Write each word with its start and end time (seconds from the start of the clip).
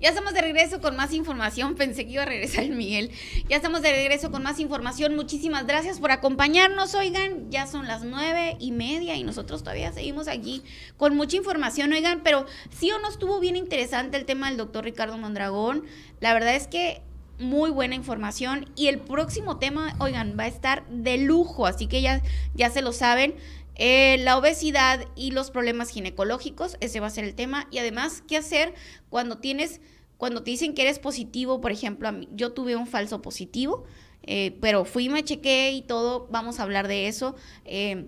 Ya 0.00 0.10
estamos 0.10 0.34
de 0.34 0.42
regreso 0.42 0.80
con 0.80 0.94
más 0.96 1.12
información. 1.14 1.74
Pensé 1.74 2.04
que 2.04 2.12
iba 2.12 2.22
a 2.22 2.26
regresar 2.26 2.64
el 2.64 2.72
Miguel. 2.72 3.10
Ya 3.48 3.56
estamos 3.56 3.80
de 3.80 3.92
regreso 3.92 4.30
con 4.30 4.42
más 4.42 4.60
información. 4.60 5.16
Muchísimas 5.16 5.66
gracias 5.66 6.00
por 6.00 6.10
acompañarnos. 6.10 6.94
Oigan, 6.94 7.50
ya 7.50 7.66
son 7.66 7.86
las 7.86 8.04
nueve 8.04 8.56
y 8.60 8.72
media 8.72 9.16
y 9.16 9.24
nosotros 9.24 9.62
todavía 9.62 9.92
seguimos 9.92 10.28
aquí 10.28 10.62
con 10.98 11.16
mucha 11.16 11.38
información. 11.38 11.92
Oigan, 11.92 12.20
pero 12.22 12.44
sí 12.70 12.90
o 12.92 12.98
no 12.98 13.08
estuvo 13.08 13.40
bien 13.40 13.56
interesante 13.56 14.18
el 14.18 14.26
tema 14.26 14.48
del 14.48 14.58
doctor 14.58 14.84
Ricardo 14.84 15.16
Mondragón. 15.16 15.84
La 16.20 16.34
verdad 16.34 16.54
es 16.54 16.66
que 16.66 17.00
muy 17.38 17.70
buena 17.70 17.94
información 17.94 18.70
y 18.76 18.88
el 18.88 18.98
próximo 18.98 19.58
tema, 19.58 19.94
oigan, 19.98 20.36
va 20.38 20.44
a 20.44 20.48
estar 20.48 20.86
de 20.88 21.18
lujo, 21.18 21.66
así 21.66 21.86
que 21.86 22.00
ya, 22.00 22.22
ya 22.54 22.70
se 22.70 22.82
lo 22.82 22.92
saben. 22.92 23.34
Eh, 23.78 24.16
la 24.20 24.38
obesidad 24.38 25.06
y 25.16 25.32
los 25.32 25.50
problemas 25.50 25.90
ginecológicos, 25.90 26.76
ese 26.80 27.00
va 27.00 27.08
a 27.08 27.10
ser 27.10 27.24
el 27.24 27.34
tema. 27.34 27.68
Y 27.70 27.78
además, 27.78 28.22
¿qué 28.26 28.36
hacer 28.36 28.74
cuando 29.10 29.38
tienes, 29.38 29.80
cuando 30.16 30.42
te 30.42 30.50
dicen 30.50 30.74
que 30.74 30.82
eres 30.82 30.98
positivo? 30.98 31.60
Por 31.60 31.72
ejemplo, 31.72 32.10
yo 32.32 32.52
tuve 32.52 32.76
un 32.76 32.86
falso 32.86 33.20
positivo, 33.20 33.84
eh, 34.22 34.56
pero 34.60 34.84
fui, 34.84 35.08
me 35.08 35.24
chequé 35.24 35.72
y 35.72 35.82
todo, 35.82 36.26
vamos 36.30 36.58
a 36.58 36.62
hablar 36.62 36.88
de 36.88 37.06
eso. 37.08 37.36
Eh, 37.64 38.06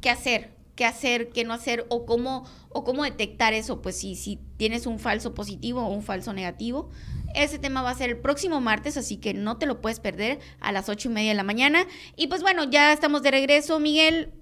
¿Qué 0.00 0.10
hacer? 0.10 0.54
¿Qué 0.74 0.84
hacer? 0.84 1.30
¿Qué 1.30 1.44
no 1.44 1.52
hacer? 1.52 1.86
O 1.88 2.06
cómo, 2.06 2.44
o 2.70 2.84
cómo 2.84 3.04
detectar 3.04 3.52
eso, 3.54 3.82
pues 3.82 3.98
si, 3.98 4.14
si 4.14 4.38
tienes 4.56 4.86
un 4.86 4.98
falso 4.98 5.34
positivo 5.34 5.82
o 5.82 5.88
un 5.88 6.02
falso 6.02 6.32
negativo. 6.32 6.90
Ese 7.34 7.58
tema 7.58 7.82
va 7.82 7.90
a 7.90 7.94
ser 7.94 8.08
el 8.08 8.18
próximo 8.18 8.62
martes, 8.62 8.96
así 8.96 9.18
que 9.18 9.34
no 9.34 9.58
te 9.58 9.66
lo 9.66 9.82
puedes 9.82 10.00
perder 10.00 10.38
a 10.60 10.72
las 10.72 10.88
ocho 10.88 11.10
y 11.10 11.12
media 11.12 11.30
de 11.30 11.36
la 11.36 11.42
mañana. 11.42 11.86
Y 12.16 12.28
pues 12.28 12.40
bueno, 12.40 12.64
ya 12.70 12.94
estamos 12.94 13.22
de 13.22 13.30
regreso, 13.30 13.78
Miguel 13.78 14.32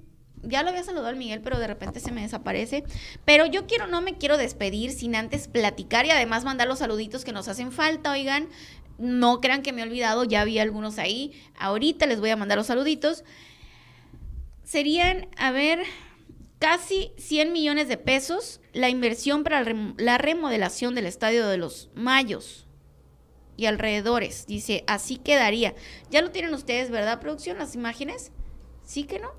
ya 0.49 0.63
lo 0.63 0.71
había 0.71 0.83
saludado 0.83 1.09
al 1.09 1.17
Miguel, 1.17 1.41
pero 1.41 1.59
de 1.59 1.67
repente 1.67 2.01
se 2.01 2.13
me 2.13 2.23
desaparece. 2.23 2.85
Pero 3.25 3.47
yo 3.47 3.67
quiero, 3.67 3.87
no 3.87 4.01
me 4.01 4.17
quiero 4.17 4.37
despedir 4.37 4.93
sin 4.93 5.17
antes 5.17 5.49
platicar 5.49 6.07
y 6.07 6.11
además 6.11 6.45
mandar 6.45 6.69
los 6.69 6.79
saluditos 6.81 7.25
que 7.25 7.33
nos 7.33 7.49
hacen 7.49 7.73
falta, 7.73 8.13
oigan. 8.13 8.49
No 8.97 9.41
crean 9.41 9.63
que 9.63 9.73
me 9.73 9.81
he 9.81 9.85
olvidado, 9.85 10.25
ya 10.25 10.41
había 10.41 10.63
algunos 10.63 10.99
ahí. 10.99 11.33
Ahorita 11.59 12.07
les 12.07 12.21
voy 12.21 12.31
a 12.31 12.37
mandar 12.37 12.59
los 12.59 12.69
saluditos. 12.69 13.25
Serían, 14.63 15.29
a 15.37 15.51
ver, 15.51 15.83
casi 16.59 17.13
100 17.19 17.53
millones 17.53 17.89
de 17.89 17.97
pesos 17.97 18.61
la 18.73 18.89
inversión 18.89 19.45
para 19.45 19.65
la 19.99 20.19
remodelación 20.19 20.95
del 20.95 21.07
Estadio 21.07 21.47
de 21.49 21.59
los 21.59 21.91
Mayos 21.95 22.67
y 23.57 23.67
alrededores. 23.67 24.47
Dice, 24.47 24.85
así 24.87 25.17
quedaría. 25.17 25.75
Ya 26.11 26.23
lo 26.23 26.31
tienen 26.31 26.55
ustedes, 26.55 26.91
¿verdad, 26.91 27.21
producción? 27.21 27.59
Las 27.59 27.75
imágenes. 27.75 28.33
¿Sí 28.85 29.05
que 29.05 29.19
no? 29.19 29.31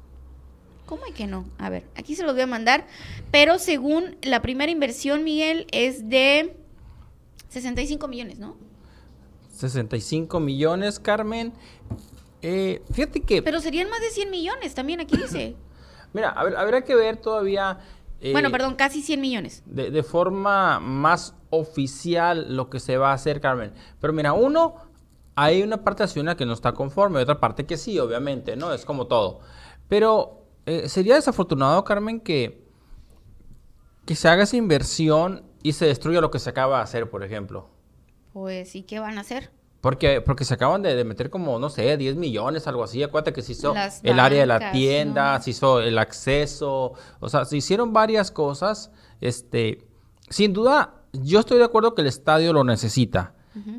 ¿Cómo 0.85 1.05
hay 1.05 1.13
que 1.13 1.25
no? 1.25 1.45
A 1.57 1.69
ver, 1.69 1.85
aquí 1.95 2.15
se 2.15 2.23
los 2.23 2.33
voy 2.33 2.43
a 2.43 2.47
mandar. 2.47 2.85
Pero 3.31 3.57
según 3.57 4.17
la 4.21 4.41
primera 4.41 4.71
inversión, 4.71 5.23
Miguel, 5.23 5.67
es 5.71 6.09
de 6.09 6.55
65 7.49 8.07
millones, 8.07 8.37
¿no? 8.37 8.55
65 9.51 10.39
millones, 10.39 10.99
Carmen. 10.99 11.53
Eh, 12.41 12.83
fíjate 12.91 13.21
que... 13.21 13.41
Pero 13.41 13.59
serían 13.61 13.89
más 13.89 14.01
de 14.01 14.09
100 14.09 14.29
millones, 14.29 14.75
también 14.75 14.99
aquí 14.99 15.17
dice. 15.17 15.55
Mira, 16.13 16.29
a 16.29 16.43
ver, 16.43 16.55
habrá 16.57 16.83
que 16.83 16.95
ver 16.95 17.17
todavía... 17.17 17.79
Eh, 18.21 18.31
bueno, 18.31 18.51
perdón, 18.51 18.75
casi 18.75 19.01
100 19.01 19.21
millones. 19.21 19.63
De, 19.65 19.91
de, 19.91 20.03
forma 20.03 20.79
más 20.79 21.35
oficial 21.49 22.55
lo 22.55 22.69
que 22.69 22.79
se 22.79 22.97
va 22.97 23.11
a 23.11 23.13
hacer, 23.13 23.41
Carmen. 23.41 23.73
Pero 23.99 24.13
mira, 24.13 24.33
uno, 24.33 24.75
hay 25.35 25.61
una 25.63 25.83
parte 25.83 26.03
nacional 26.03 26.35
que 26.35 26.45
no 26.45 26.53
está 26.53 26.73
conforme, 26.73 27.19
otra 27.19 27.39
parte 27.39 27.65
que 27.65 27.77
sí, 27.77 27.99
obviamente, 27.99 28.55
¿no? 28.55 28.73
Es 28.73 28.85
como 28.85 29.07
todo. 29.07 29.41
Pero 29.89 30.44
eh, 30.65 30.89
sería 30.89 31.15
desafortunado, 31.15 31.83
Carmen, 31.83 32.19
que, 32.19 32.63
que 34.05 34.15
se 34.15 34.27
haga 34.27 34.43
esa 34.43 34.57
inversión 34.57 35.43
y 35.61 35.73
se 35.73 35.85
destruya 35.85 36.21
lo 36.21 36.31
que 36.31 36.39
se 36.39 36.49
acaba 36.49 36.77
de 36.77 36.83
hacer, 36.83 37.09
por 37.09 37.23
ejemplo. 37.23 37.69
Pues, 38.33 38.75
¿y 38.75 38.83
qué 38.83 38.99
van 38.99 39.17
a 39.17 39.21
hacer? 39.21 39.51
Porque, 39.81 40.19
porque 40.19 40.45
se 40.45 40.55
acaban 40.55 40.81
de, 40.81 41.03
meter 41.03 41.29
como, 41.29 41.59
no 41.59 41.69
sé, 41.69 41.95
10 41.95 42.15
millones, 42.15 42.65
algo 42.65 42.83
así. 42.83 43.03
Acuérdate 43.03 43.33
que 43.33 43.43
se 43.43 43.51
hizo 43.51 43.75
el 44.01 44.19
área 44.19 44.39
de 44.41 44.47
la 44.47 44.71
tienda, 44.71 45.39
se 45.39 45.51
hizo 45.51 45.79
el 45.79 45.99
acceso. 45.99 46.93
O 47.19 47.29
sea, 47.29 47.45
se 47.45 47.57
hicieron 47.57 47.93
varias 47.93 48.31
cosas. 48.31 48.91
Este, 49.21 49.87
sin 50.29 50.53
duda, 50.53 51.03
yo 51.13 51.39
estoy 51.39 51.59
de 51.59 51.65
acuerdo 51.65 51.93
que 51.93 52.01
el 52.01 52.07
estadio 52.07 52.51
lo 52.51 52.63
necesita. 52.63 53.35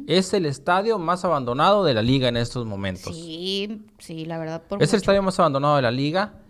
Es 0.07 0.33
el 0.33 0.47
estadio 0.47 0.99
más 0.99 1.25
abandonado 1.25 1.85
de 1.85 1.93
la 1.93 2.03
liga 2.03 2.29
en 2.29 2.37
estos 2.37 2.65
momentos. 2.65 3.15
Sí, 3.15 3.85
sí, 3.99 4.25
la 4.25 4.39
verdad. 4.39 4.63
es 4.81 4.93
el 4.95 5.01
estadio 5.01 5.23
más 5.23 5.39
abandonado 5.39 5.77
de 5.77 5.83
la 5.83 5.91
liga. 5.91 6.41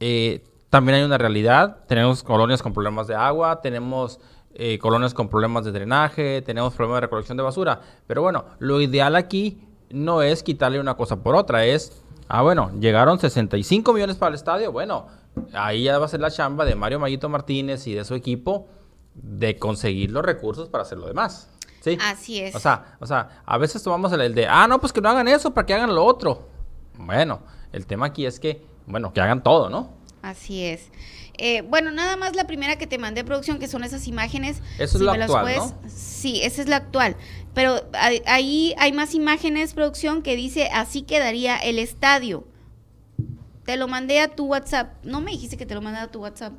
Eh, 0.00 0.44
también 0.70 0.96
hay 0.96 1.04
una 1.04 1.18
realidad. 1.18 1.84
Tenemos 1.86 2.22
colonias 2.22 2.62
con 2.62 2.72
problemas 2.72 3.06
de 3.06 3.14
agua, 3.14 3.60
tenemos 3.60 4.20
eh, 4.54 4.78
colonias 4.78 5.14
con 5.14 5.28
problemas 5.28 5.64
de 5.64 5.72
drenaje, 5.72 6.42
tenemos 6.42 6.74
problemas 6.74 6.96
de 6.96 7.00
recolección 7.02 7.36
de 7.36 7.44
basura. 7.44 7.80
Pero 8.06 8.22
bueno, 8.22 8.44
lo 8.58 8.80
ideal 8.80 9.14
aquí 9.16 9.60
no 9.90 10.22
es 10.22 10.42
quitarle 10.42 10.80
una 10.80 10.96
cosa 10.96 11.22
por 11.22 11.34
otra, 11.34 11.64
es, 11.64 12.02
ah, 12.28 12.42
bueno, 12.42 12.70
llegaron 12.80 13.18
65 13.18 13.92
millones 13.92 14.16
para 14.16 14.30
el 14.30 14.34
estadio, 14.36 14.72
bueno, 14.72 15.06
ahí 15.52 15.84
ya 15.84 15.98
va 15.98 16.06
a 16.06 16.08
ser 16.08 16.20
la 16.20 16.30
chamba 16.30 16.64
de 16.64 16.74
Mario 16.74 17.00
Mayito 17.00 17.28
Martínez 17.28 17.86
y 17.86 17.94
de 17.94 18.04
su 18.04 18.14
equipo 18.14 18.68
de 19.14 19.58
conseguir 19.58 20.10
los 20.10 20.24
recursos 20.24 20.68
para 20.68 20.82
hacer 20.82 20.98
lo 20.98 21.06
demás. 21.06 21.50
¿Sí? 21.80 21.98
Así 22.00 22.40
es. 22.40 22.54
O 22.54 22.60
sea, 22.60 22.96
o 23.00 23.06
sea, 23.06 23.42
a 23.46 23.58
veces 23.58 23.82
tomamos 23.82 24.12
el 24.12 24.34
de, 24.34 24.46
ah, 24.46 24.66
no, 24.68 24.80
pues 24.80 24.92
que 24.92 25.00
no 25.00 25.08
hagan 25.08 25.28
eso 25.28 25.52
para 25.52 25.66
que 25.66 25.74
hagan 25.74 25.94
lo 25.94 26.04
otro. 26.04 26.46
Bueno, 26.98 27.40
el 27.72 27.86
tema 27.86 28.06
aquí 28.06 28.26
es 28.26 28.38
que 28.38 28.69
bueno, 28.86 29.12
que 29.12 29.20
hagan 29.20 29.42
todo, 29.42 29.68
¿no? 29.68 29.90
Así 30.22 30.64
es. 30.64 30.90
Eh, 31.42 31.62
bueno, 31.62 31.90
nada 31.90 32.16
más 32.16 32.36
la 32.36 32.46
primera 32.46 32.76
que 32.76 32.86
te 32.86 32.98
mandé 32.98 33.24
producción, 33.24 33.58
que 33.58 33.68
son 33.68 33.82
esas 33.82 34.06
imágenes. 34.06 34.60
Eso 34.78 34.98
es 34.98 35.02
la 35.02 35.12
actual, 35.12 35.56
¿no? 35.56 35.74
Sí, 35.88 36.42
esa 36.42 36.60
es 36.60 36.68
la 36.68 36.76
actual. 36.76 37.16
Pero 37.54 37.80
ahí 38.26 38.74
hay 38.78 38.92
más 38.92 39.14
imágenes, 39.14 39.72
producción, 39.72 40.22
que 40.22 40.36
dice, 40.36 40.68
así 40.72 41.02
quedaría 41.02 41.56
el 41.56 41.78
estadio. 41.78 42.44
Te 43.64 43.76
lo 43.76 43.88
mandé 43.88 44.20
a 44.20 44.28
tu 44.28 44.46
WhatsApp. 44.46 45.02
No 45.04 45.20
me 45.20 45.30
dijiste 45.30 45.56
que 45.56 45.64
te 45.64 45.74
lo 45.74 45.80
mandé 45.80 46.00
a 46.00 46.08
tu 46.08 46.20
WhatsApp. 46.20 46.52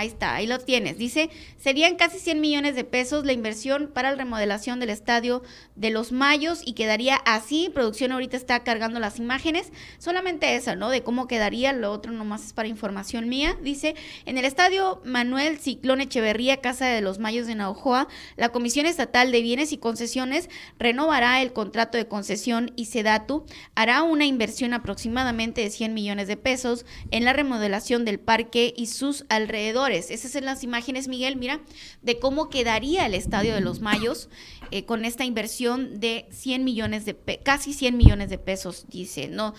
Ahí 0.00 0.06
está, 0.06 0.34
ahí 0.34 0.46
lo 0.46 0.58
tienes. 0.58 0.96
Dice, 0.96 1.28
serían 1.58 1.96
casi 1.96 2.18
100 2.18 2.40
millones 2.40 2.74
de 2.74 2.84
pesos 2.84 3.26
la 3.26 3.34
inversión 3.34 3.90
para 3.92 4.10
la 4.10 4.16
remodelación 4.16 4.80
del 4.80 4.88
estadio 4.88 5.42
de 5.76 5.90
los 5.90 6.10
Mayos 6.10 6.62
y 6.64 6.72
quedaría 6.72 7.16
así. 7.16 7.70
Producción 7.74 8.10
ahorita 8.12 8.38
está 8.38 8.64
cargando 8.64 8.98
las 8.98 9.18
imágenes. 9.18 9.72
Solamente 9.98 10.56
esa, 10.56 10.74
¿no? 10.74 10.88
De 10.88 11.02
cómo 11.02 11.26
quedaría. 11.26 11.74
Lo 11.74 11.92
otro 11.92 12.12
nomás 12.12 12.46
es 12.46 12.54
para 12.54 12.66
información 12.66 13.28
mía. 13.28 13.58
Dice, 13.62 13.94
en 14.24 14.38
el 14.38 14.46
estadio 14.46 15.02
Manuel 15.04 15.58
Ciclón 15.58 16.00
Echeverría, 16.00 16.62
Casa 16.62 16.86
de 16.86 17.02
los 17.02 17.18
Mayos 17.18 17.46
de 17.46 17.56
Naujoa, 17.56 18.08
la 18.38 18.48
Comisión 18.48 18.86
Estatal 18.86 19.30
de 19.30 19.42
Bienes 19.42 19.70
y 19.74 19.76
Concesiones 19.76 20.48
renovará 20.78 21.42
el 21.42 21.52
contrato 21.52 21.98
de 21.98 22.08
concesión 22.08 22.72
y 22.74 22.86
Sedatu 22.86 23.44
hará 23.74 24.02
una 24.02 24.24
inversión 24.24 24.72
aproximadamente 24.72 25.60
de 25.60 25.68
100 25.68 25.92
millones 25.92 26.26
de 26.26 26.38
pesos 26.38 26.86
en 27.10 27.26
la 27.26 27.34
remodelación 27.34 28.06
del 28.06 28.18
parque 28.18 28.72
y 28.74 28.86
sus 28.86 29.26
alrededores 29.28 29.89
esas 29.90 30.32
son 30.32 30.44
las 30.44 30.64
imágenes, 30.64 31.08
Miguel, 31.08 31.36
mira, 31.36 31.60
de 32.02 32.18
cómo 32.18 32.48
quedaría 32.48 33.06
el 33.06 33.14
Estadio 33.14 33.54
de 33.54 33.60
los 33.60 33.80
Mayos 33.80 34.28
eh, 34.70 34.84
con 34.84 35.04
esta 35.04 35.24
inversión 35.24 36.00
de 36.00 36.26
100 36.30 36.64
millones 36.64 37.04
de, 37.04 37.16
casi 37.42 37.72
100 37.72 37.96
millones 37.96 38.30
de 38.30 38.38
pesos, 38.38 38.86
dice. 38.88 39.28
No, 39.28 39.54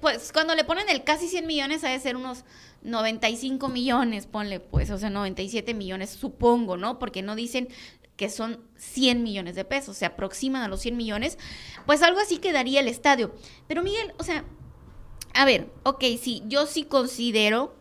pues 0.00 0.32
cuando 0.32 0.54
le 0.54 0.64
ponen 0.64 0.88
el 0.88 1.04
casi 1.04 1.28
100 1.28 1.46
millones, 1.46 1.84
ha 1.84 1.88
de 1.88 2.00
ser 2.00 2.16
unos 2.16 2.44
95 2.82 3.68
millones, 3.68 4.26
ponle 4.26 4.60
pues, 4.60 4.90
o 4.90 4.98
sea, 4.98 5.10
97 5.10 5.74
millones, 5.74 6.10
supongo, 6.10 6.76
¿no? 6.76 6.98
Porque 6.98 7.22
no 7.22 7.34
dicen 7.36 7.68
que 8.16 8.28
son 8.28 8.60
100 8.76 9.22
millones 9.22 9.54
de 9.54 9.64
pesos, 9.64 9.96
se 9.96 10.04
aproximan 10.06 10.62
a 10.62 10.68
los 10.68 10.80
100 10.80 10.96
millones, 10.96 11.38
pues 11.86 12.02
algo 12.02 12.20
así 12.20 12.38
quedaría 12.38 12.80
el 12.80 12.88
estadio. 12.88 13.34
Pero 13.66 13.82
Miguel, 13.82 14.12
o 14.18 14.24
sea, 14.24 14.44
a 15.34 15.44
ver, 15.44 15.70
ok, 15.84 16.04
sí, 16.20 16.42
yo 16.46 16.66
sí 16.66 16.84
considero 16.84 17.74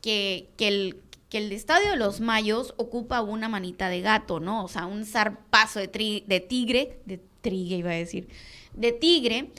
que, 0.00 0.50
que, 0.56 0.68
el, 0.68 1.02
que 1.32 1.38
el 1.38 1.50
estadio 1.50 1.92
de 1.92 1.96
los 1.96 2.20
Mayos 2.20 2.74
ocupa 2.76 3.22
una 3.22 3.48
manita 3.48 3.88
de 3.88 4.02
gato, 4.02 4.38
¿no? 4.38 4.62
O 4.62 4.68
sea, 4.68 4.84
un 4.84 5.06
zarpazo 5.06 5.80
de, 5.80 6.22
de 6.26 6.40
tigre, 6.40 6.98
de 7.06 7.22
trigue 7.40 7.76
iba 7.76 7.88
a 7.88 7.94
decir, 7.94 8.28
de 8.74 8.92
tigre. 8.92 9.50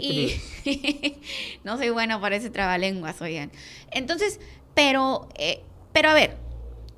Y, 0.00 0.32
no 1.64 1.76
soy 1.76 1.90
bueno 1.90 2.18
para 2.22 2.36
ese 2.36 2.48
trabalenguas, 2.48 3.20
oigan. 3.20 3.52
Entonces, 3.90 4.40
pero, 4.72 5.28
eh, 5.34 5.60
pero 5.92 6.08
a 6.08 6.14
ver, 6.14 6.38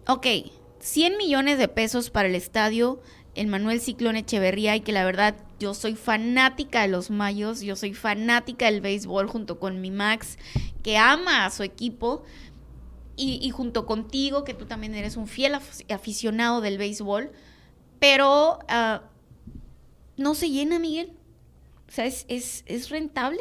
ok, 0.06 0.26
100 0.78 1.16
millones 1.16 1.58
de 1.58 1.66
pesos 1.66 2.10
para 2.10 2.28
el 2.28 2.36
estadio 2.36 3.00
el 3.34 3.48
Manuel 3.48 3.80
Ciclón 3.80 4.14
Echeverría 4.14 4.76
y 4.76 4.80
que 4.80 4.92
la 4.92 5.04
verdad 5.04 5.34
yo 5.58 5.74
soy 5.74 5.96
fanática 5.96 6.82
de 6.82 6.88
los 6.88 7.10
Mayos, 7.10 7.62
yo 7.62 7.74
soy 7.74 7.94
fanática 7.94 8.66
del 8.66 8.80
béisbol 8.80 9.26
junto 9.26 9.58
con 9.58 9.80
mi 9.80 9.90
Max, 9.90 10.38
que 10.84 10.98
ama 10.98 11.44
a 11.46 11.50
su 11.50 11.64
equipo, 11.64 12.22
y, 13.22 13.50
junto 13.50 13.86
contigo, 13.86 14.44
que 14.44 14.54
tú 14.54 14.64
también 14.64 14.94
eres 14.94 15.16
un 15.16 15.26
fiel 15.26 15.54
aficionado 15.54 16.60
del 16.60 16.78
béisbol, 16.78 17.30
pero 17.98 18.60
ah, 18.68 19.02
no 20.16 20.34
se 20.34 20.50
llena, 20.50 20.78
Miguel. 20.78 21.12
O 21.88 21.92
sea, 21.92 22.06
¿es, 22.06 22.24
es, 22.28 22.88
rentable? 22.88 23.40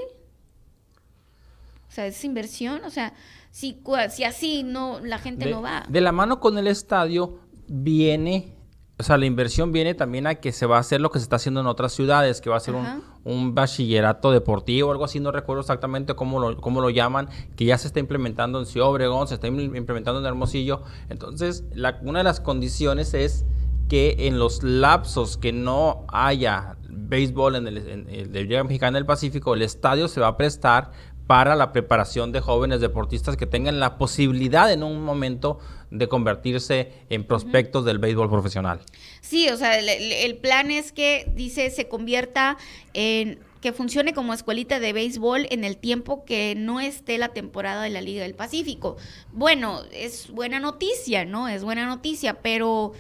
O 1.88 1.92
sea, 1.92 2.08
es 2.08 2.24
inversión. 2.26 2.81
O 2.84 2.90
sea, 2.90 3.14
si, 3.52 3.81
si 4.10 4.24
así 4.24 4.64
no, 4.64 5.00
la 5.00 5.20
gente 5.20 5.50
no 5.50 5.62
va. 5.62 5.86
De 5.88 6.02
la 6.02 6.12
mano 6.12 6.40
con 6.40 6.58
el 6.58 6.68
estadio 6.68 7.40
viene 7.68 8.60
o 9.00 9.04
sea, 9.04 9.18
la 9.18 9.26
inversión 9.26 9.72
viene 9.72 9.94
también 9.94 10.28
a 10.28 10.36
que 10.36 10.52
se 10.52 10.66
va 10.66 10.76
a 10.76 10.81
hacer 10.81 11.00
lo 11.00 11.10
que 11.10 11.20
se 11.20 11.24
está 11.24 11.38
haciendo 11.38 11.62
en 11.62 11.68
otras 11.68 11.94
ciudades, 11.94 12.42
que 12.42 12.50
va 12.50 12.58
a 12.58 12.60
ser 12.60 12.76
un, 12.76 13.02
un, 13.24 13.56
bachillerato 13.56 14.31
deportivo, 14.31 14.92
algo 14.92 15.06
así, 15.06 15.19
no 15.19 15.31
recuerdo 15.31 15.62
exactamente 15.62 16.16
cómo 16.16 16.39
lo, 16.39 16.60
cómo 16.60 16.81
lo 16.81 16.89
llaman, 16.89 17.30
que 17.56 17.66
ya 17.66 17.77
se 17.77 17.88
está 17.88 18.00
implementando 18.00 18.60
en 18.60 18.66
Ciudad 18.66 18.89
Obregón, 18.89 19.27
se 19.27 19.36
está 19.36 19.48
implementando 19.48 20.19
en 20.19 20.25
Hermosillo. 20.25 20.81
Entonces, 21.10 21.63
la, 21.74 22.00
una 22.01 22.19
de 22.19 22.24
las 22.24 22.39
condiciones 22.39 23.13
es 23.13 23.45
que 23.88 24.27
en 24.27 24.39
los 24.39 24.63
lapsos 24.63 25.38
que 25.38 25.51
no 25.51 26.06
haya 26.07 26.77
béisbol 26.88 27.56
en 27.56 27.68
el, 27.68 27.77
en 27.77 28.10
el 28.10 28.31
de 28.31 28.44
Liga 28.44 28.63
Mexicana 28.63 28.98
del 28.98 29.06
Pacífico, 29.06 29.54
el 29.54 29.63
estadio 29.63 30.07
se 30.07 30.21
va 30.21 30.27
a 30.27 30.38
prestar 30.38 30.92
para 31.30 31.56
la 31.56 31.71
preparación 31.71 32.31
de 32.31 32.39
jóvenes 32.39 32.81
deportistas 32.81 33.38
que 33.38 33.45
tengan 33.45 33.80
la 33.80 34.00
posibilidad 34.00 34.74
en 34.74 34.81
un 34.81 35.04
momento 35.04 35.60
de 35.92 36.08
convertirse 36.08 36.92
en 37.10 37.24
prospectos 37.24 37.86
del 37.86 38.00
béisbol 38.00 38.30
profesional. 38.30 38.82
Sí, 39.22 39.50
o 39.50 39.58
sea, 39.58 39.78
el, 39.80 40.38
plan 40.38 40.72
es 40.72 40.92
que, 40.92 41.32
dice, 41.36 41.70
se 41.72 41.88
convierta 41.88 42.58
en 42.94 43.40
que 43.62 43.74
funcione 43.74 44.14
como 44.14 44.34
escuelita 44.34 44.80
de 44.80 44.94
béisbol 44.94 45.48
en 45.50 45.64
el 45.64 45.78
tiempo 45.78 46.24
que 46.24 46.56
no 46.56 46.80
esté 46.80 47.18
la 47.18 47.30
temporada 47.30 47.84
de 47.84 47.90
la 47.90 48.02
Liga 48.02 48.24
del 48.24 48.36
Pacífico. 48.36 48.96
Bueno, 49.34 49.82
es 49.92 50.30
buena 50.30 50.60
noticia, 50.60 51.26
¿no? 51.26 51.50
Es 51.50 51.64
buena 51.64 51.86
noticia, 51.86 52.42
pero, 52.42 52.94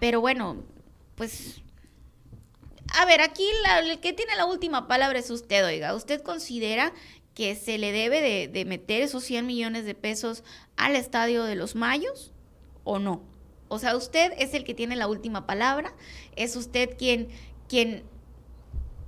pero 0.00 0.20
bueno, 0.22 0.62
pues 1.16 1.62
a 2.96 3.04
ver, 3.06 3.20
aquí 3.20 3.44
el 3.80 3.98
que 4.00 4.12
tiene 4.12 4.36
la 4.36 4.46
última 4.46 4.86
palabra 4.86 5.18
es 5.18 5.30
usted, 5.30 5.64
oiga. 5.66 5.94
¿Usted 5.94 6.22
considera 6.22 6.92
que 7.34 7.54
se 7.56 7.78
le 7.78 7.92
debe 7.92 8.48
de, 8.48 8.64
meter 8.64 9.02
esos 9.02 9.24
100 9.24 9.46
millones 9.46 9.84
de 9.84 9.94
pesos 9.94 10.44
al 10.76 10.96
estadio 10.96 11.44
de 11.44 11.56
los 11.56 11.74
Mayos 11.74 12.32
o 12.84 12.98
no. 12.98 13.22
O 13.68 13.78
sea, 13.78 13.96
usted 13.96 14.32
es 14.38 14.54
el 14.54 14.64
que 14.64 14.74
tiene 14.74 14.94
la 14.94 15.08
última 15.08 15.46
palabra, 15.46 15.94
es 16.36 16.54
usted 16.54 16.96
quien, 16.96 17.28
quien, 17.68 18.04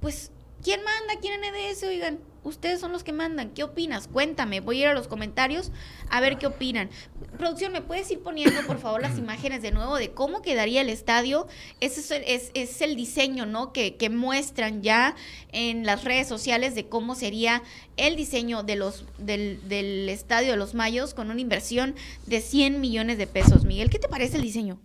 pues, 0.00 0.32
¿quién 0.62 0.82
manda 0.82 1.14
aquí 1.14 1.28
en 1.28 1.40
NDS, 1.40 1.82
oigan? 1.84 2.19
Ustedes 2.46 2.78
son 2.78 2.93
los 2.93 3.02
que 3.02 3.12
mandan. 3.12 3.50
¿Qué 3.50 3.64
opinas? 3.64 4.06
Cuéntame. 4.06 4.60
Voy 4.60 4.78
a 4.78 4.81
ir 4.82 4.87
a 4.87 4.94
los 4.94 5.08
comentarios 5.08 5.72
a 6.10 6.20
ver 6.20 6.38
qué 6.38 6.46
opinan. 6.46 6.90
Producción, 7.38 7.72
¿me 7.72 7.81
puedes 7.81 8.08
ir 8.12 8.20
poniendo, 8.20 8.62
por 8.69 8.78
favor, 8.78 9.02
las 9.02 9.19
imágenes 9.19 9.62
de 9.62 9.72
nuevo 9.72 9.96
de 9.96 10.12
cómo 10.12 10.43
quedaría 10.43 10.81
el 10.81 10.88
estadio? 10.88 11.48
Ese 11.81 12.22
es, 12.54 12.81
el 12.82 12.94
diseño, 12.94 13.46
¿no? 13.46 13.72
Que, 13.72 13.96
muestran 14.06 14.82
ya 14.82 15.16
en 15.50 15.84
las 15.84 16.04
redes 16.04 16.28
sociales 16.28 16.76
de 16.76 16.88
cómo 16.88 17.16
sería 17.16 17.64
el 17.96 18.14
diseño 18.14 18.62
de 18.62 18.76
los, 18.76 19.04
del, 19.19 19.60
del 19.69 20.08
estadio 20.08 20.52
de 20.52 20.56
los 20.56 20.75
Mayos 20.75 21.14
con 21.14 21.32
una 21.32 21.40
inversión 21.40 21.96
de 22.26 22.40
100 22.40 22.81
millones 22.81 23.19
de 23.19 23.26
pesos. 23.26 23.64
Miguel, 23.64 23.90
¿qué 23.90 23.98
te 23.98 24.08
parece 24.08 24.37
el 24.37 24.43
diseño? 24.43 24.78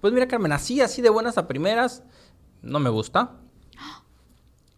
Pues 0.00 0.12
mira, 0.12 0.26
Carmen, 0.26 0.50
así, 0.50 0.80
así 0.80 1.02
de 1.02 1.10
buenas 1.10 1.38
a 1.38 1.46
primeras, 1.46 2.02
no 2.62 2.80
me 2.80 2.90
gusta. 2.90 3.41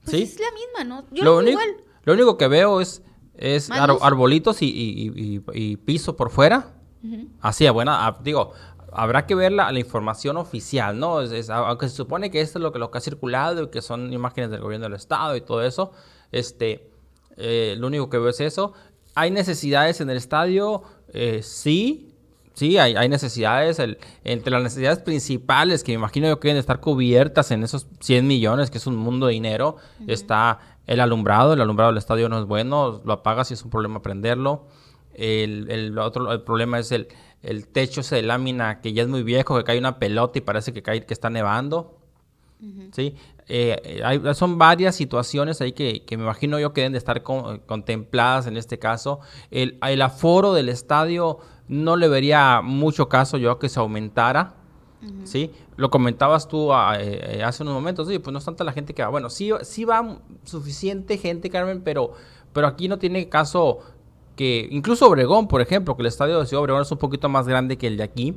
Pues 0.05 0.35
es 0.35 0.41
la 0.41 0.47
misma, 0.53 0.85
¿no? 0.85 1.07
Yo 1.11 1.25
lo, 1.25 1.39
único, 1.39 1.53
igual. 1.53 1.77
lo 2.05 2.13
único 2.13 2.37
que 2.37 2.49
veo 2.49 2.81
es, 2.81 3.03
es 3.37 3.71
arbolitos 3.71 4.59
y, 4.61 5.79
piso 5.85 6.17
por 6.17 6.31
fuera. 6.31 6.75
Así, 7.41 7.69
bueno, 7.69 7.93
digo, 8.23 8.53
habrá 8.95 9.27
que 9.27 9.35
ver 9.35 9.53
la, 9.53 9.71
la 9.73 9.79
información 9.79 10.37
oficial, 10.37 10.99
¿no? 10.99 11.19
aunque 11.51 11.89
se 11.89 11.97
supone 11.97 12.31
que 12.31 12.41
esto 12.41 12.59
es 12.59 12.63
lo 12.63 12.73
que, 12.73 12.79
lo 12.79 12.91
que 12.91 12.99
ha 12.99 13.01
circulado 13.01 13.65
y 13.65 13.69
que 13.69 13.83
son 13.83 14.13
imágenes 14.13 14.51
del 14.51 14.61
gobierno 14.61 14.85
del 14.85 14.95
Estado 14.95 15.37
y 15.37 15.41
todo 15.41 15.63
eso, 15.63 15.93
este, 16.33 16.91
eh, 17.37 17.75
lo 17.79 17.89
único 17.89 18.09
que 18.09 18.19
veo 18.19 18.31
es 18.31 18.41
eso. 18.41 18.73
¿Hay 19.15 19.31
necesidades 19.31 20.01
en 20.01 20.11
el 20.11 20.17
estadio? 20.17 20.83
Eh, 21.09 21.41
sí, 21.43 22.14
sí, 22.55 22.79
hay, 22.79 22.97
hay 22.97 23.09
necesidades. 23.09 23.79
El, 23.79 23.99
entre 24.25 24.51
las 24.51 24.63
necesidades 24.63 25.01
principales 25.01 25.85
que 25.85 25.93
me 25.93 25.97
imagino 25.97 26.27
yo 26.27 26.41
que 26.41 26.49
deben 26.49 26.59
estar 26.59 26.81
cubiertas 26.81 27.51
en 27.51 27.63
esos 27.63 27.87
100 28.01 28.27
millones, 28.27 28.71
que 28.71 28.79
es 28.79 28.87
un 28.87 28.97
mundo 28.97 29.27
de 29.27 29.35
dinero, 29.35 29.77
está 30.07 30.61
el 30.87 31.01
alumbrado. 31.01 31.53
El 31.53 31.61
alumbrado 31.61 31.91
del 31.93 31.99
estadio 31.99 32.29
no 32.29 32.39
es 32.39 32.47
bueno, 32.47 33.03
lo 33.05 33.13
apagas 33.13 33.51
y 33.51 33.55
es 33.55 33.63
un 33.63 33.71
problema 33.71 34.01
prenderlo. 34.01 34.67
El, 35.15 35.71
el 35.71 35.97
otro 35.99 36.33
el 36.33 36.43
problema 36.43 36.79
es 36.79 36.91
el, 36.91 37.09
el 37.43 37.69
techo 37.69 38.01
ese 38.01 38.17
de 38.17 38.23
lámina 38.23 38.81
que 38.81 38.93
ya 38.93 39.03
es 39.03 39.09
muy 39.09 39.23
viejo, 39.23 39.57
que 39.57 39.65
cae 39.65 39.79
una 39.79 39.99
pelota 39.99 40.39
y 40.39 40.41
parece 40.43 40.73
que, 40.73 40.83
cae, 40.83 41.05
que 41.05 41.15
está 41.15 41.31
nevando. 41.31 41.99
¿Sí? 42.93 43.15
Eh, 43.47 44.01
hay, 44.05 44.21
son 44.35 44.57
varias 44.59 44.97
situaciones 44.97 45.61
ahí 45.61 45.73
que, 45.73 46.05
que, 46.05 46.17
me 46.17 46.23
imagino 46.23 46.59
yo 46.59 46.73
que 46.73 46.81
deben 46.81 46.93
de 46.93 46.99
estar 46.99 47.23
contempladas 47.23 48.47
en 48.47 48.57
este 48.57 48.79
caso. 48.79 49.21
El, 49.51 49.79
el 49.87 50.03
aforo 50.03 50.55
del 50.55 50.69
estadio 50.69 51.39
no 51.69 51.97
le 51.97 52.09
vería 52.09 52.61
mucho 52.63 53.09
caso 53.09 53.37
yo 53.37 53.59
que 53.59 53.69
se 53.69 53.81
aumentara. 53.81 54.55
¿Sí? 55.25 55.51
Lo 55.77 55.91
comentabas 55.91 56.49
tú 56.49 56.73
ah, 56.73 56.97
eh, 56.99 57.43
hace 57.45 57.63
unos 57.63 57.75
momentos, 57.75 58.09
sí, 58.09 58.19
pues 58.19 58.33
no 58.33 58.39
es 58.39 58.45
tanta 58.47 58.65
la 58.65 58.73
gente 58.73 58.95
que 58.95 59.03
va. 59.03 59.11
Bueno, 59.11 59.29
sí, 59.29 59.51
sí 59.61 59.85
va 59.85 60.19
suficiente 60.45 61.19
gente, 61.19 61.51
Carmen, 61.51 61.83
pero, 61.83 62.13
pero 62.55 62.67
aquí 62.67 62.89
no 62.89 62.99
tiene 62.99 63.29
caso 63.29 63.81
que, 64.35 64.67
incluso 64.71 65.07
Obregón, 65.07 65.47
por 65.47 65.61
ejemplo, 65.61 65.95
que 65.95 66.03
el 66.03 66.07
estadio 66.07 66.41
de 66.41 66.47
Ciudad 66.47 66.63
Obregón 66.63 66.81
es 66.81 66.91
un 66.91 66.97
poquito 66.97 67.29
más 67.29 67.47
grande 67.47 67.77
que 67.77 67.87
el 67.87 67.99
de 67.99 68.03
aquí. 68.03 68.35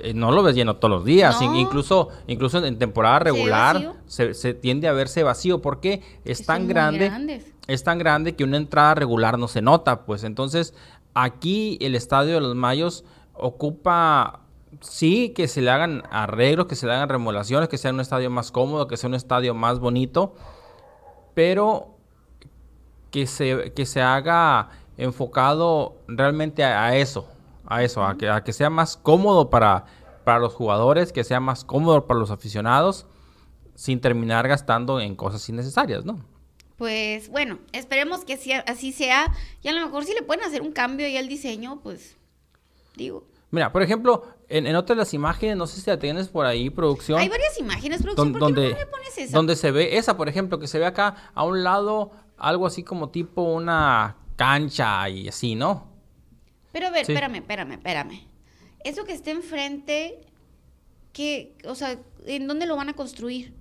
Eh, 0.00 0.14
no 0.14 0.32
lo 0.32 0.42
ves 0.42 0.56
lleno 0.56 0.76
todos 0.76 0.90
los 0.90 1.04
días, 1.04 1.40
incluso, 1.40 2.08
incluso 2.26 2.64
en 2.64 2.78
temporada 2.78 3.20
regular 3.20 3.94
se, 4.06 4.54
tiende 4.54 4.88
a 4.88 4.92
verse 4.92 5.22
vacío 5.22 5.62
porque 5.62 6.02
es 6.24 6.44
tan 6.44 6.66
grande, 6.66 7.42
es 7.68 7.84
tan 7.84 7.98
grande 7.98 8.34
que 8.34 8.44
una 8.44 8.56
entrada 8.56 8.94
regular 8.94 9.38
no 9.38 9.46
se 9.46 9.62
nota, 9.62 10.04
pues. 10.04 10.24
Entonces 10.24 10.74
Aquí 11.14 11.78
el 11.80 11.94
Estadio 11.94 12.34
de 12.34 12.40
los 12.40 12.56
Mayos 12.56 13.04
ocupa, 13.34 14.40
sí, 14.80 15.28
que 15.30 15.46
se 15.46 15.62
le 15.62 15.70
hagan 15.70 16.02
arreglos, 16.10 16.66
que 16.66 16.74
se 16.74 16.86
le 16.86 16.92
hagan 16.92 17.08
remodelaciones, 17.08 17.68
que 17.68 17.78
sea 17.78 17.92
un 17.92 18.00
estadio 18.00 18.30
más 18.30 18.50
cómodo, 18.50 18.88
que 18.88 18.96
sea 18.96 19.08
un 19.08 19.14
estadio 19.14 19.54
más 19.54 19.78
bonito, 19.78 20.34
pero 21.34 21.94
que 23.12 23.28
se, 23.28 23.72
que 23.76 23.86
se 23.86 24.02
haga 24.02 24.70
enfocado 24.96 25.94
realmente 26.08 26.64
a, 26.64 26.96
eso, 26.96 27.28
a 27.66 27.82
eso, 27.82 28.04
a 28.04 28.16
que, 28.16 28.28
a 28.28 28.44
que 28.44 28.52
sea 28.52 28.70
más 28.70 28.96
cómodo 28.96 29.50
para, 29.50 29.84
para 30.24 30.38
los 30.38 30.54
jugadores, 30.54 31.12
que 31.12 31.24
sea 31.24 31.40
más 31.40 31.64
cómodo 31.64 32.06
para 32.06 32.20
los 32.20 32.30
aficionados, 32.30 33.06
sin 33.74 34.00
terminar 34.00 34.46
gastando 34.48 35.00
en 35.00 35.16
cosas 35.16 35.48
innecesarias, 35.48 36.04
¿no? 36.04 36.18
pues 36.76 37.28
bueno, 37.28 37.58
esperemos 37.72 38.24
que 38.24 38.38
así 38.66 38.92
sea. 38.92 39.32
Y 39.62 39.68
a 39.68 39.72
lo 39.72 39.84
mejor 39.84 40.04
si 40.04 40.12
le 40.12 40.22
pueden 40.22 40.44
hacer 40.44 40.62
un 40.62 40.72
cambio 40.72 41.06
ahí 41.06 41.16
al 41.16 41.28
diseño, 41.28 41.80
pues 41.82 42.16
digo. 42.96 43.24
Mira, 43.50 43.72
por 43.72 43.82
ejemplo, 43.82 44.24
en, 44.48 44.66
en 44.66 44.74
otras 44.74 44.96
de 44.96 45.00
las 45.02 45.14
imágenes, 45.14 45.56
no 45.56 45.66
sé 45.66 45.80
si 45.80 45.88
la 45.88 45.98
tienes 45.98 46.28
por 46.28 46.44
ahí, 46.44 46.70
producción. 46.70 47.20
Hay 47.20 47.28
varias 47.28 47.58
imágenes, 47.58 48.02
producción, 48.02 48.32
¿por 48.32 48.40
donde, 48.40 48.62
qué 48.62 48.70
no 48.70 48.78
me 48.78 48.86
pones 48.86 49.18
esa? 49.18 49.36
Donde 49.36 49.54
se 49.54 49.70
ve, 49.70 49.96
esa 49.96 50.16
por 50.16 50.28
ejemplo, 50.28 50.58
que 50.58 50.66
se 50.66 50.78
ve 50.78 50.86
acá 50.86 51.30
a 51.34 51.44
un 51.44 51.62
lado 51.62 52.10
algo 52.36 52.66
así 52.66 52.82
como 52.82 53.10
tipo 53.10 53.42
una 53.42 54.16
cancha 54.34 55.08
y 55.08 55.28
así, 55.28 55.54
¿no? 55.54 55.93
Pero 56.74 56.88
a 56.88 56.90
ver, 56.90 57.02
espérame, 57.02 57.36
espérame, 57.36 57.72
espérame. 57.74 58.20
Eso 58.82 59.04
que 59.04 59.12
está 59.12 59.30
enfrente, 59.30 60.18
¿qué, 61.12 61.56
o 61.64 61.76
sea, 61.76 61.96
¿en 62.26 62.48
dónde 62.48 62.66
lo 62.66 62.74
van 62.74 62.88
a 62.88 62.94
construir? 62.94 63.54